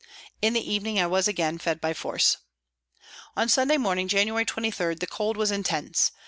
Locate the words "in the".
0.41-0.67